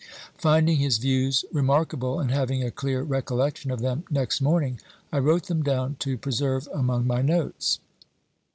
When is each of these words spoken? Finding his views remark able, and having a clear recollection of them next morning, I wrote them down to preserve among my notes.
Finding 0.39 0.77
his 0.77 0.97
views 0.97 1.45
remark 1.53 1.93
able, 1.93 2.19
and 2.19 2.31
having 2.31 2.63
a 2.63 2.71
clear 2.71 3.03
recollection 3.03 3.69
of 3.69 3.81
them 3.81 4.03
next 4.09 4.41
morning, 4.41 4.79
I 5.13 5.19
wrote 5.19 5.43
them 5.43 5.61
down 5.61 5.97
to 5.99 6.17
preserve 6.17 6.67
among 6.73 7.05
my 7.05 7.21
notes. 7.21 7.77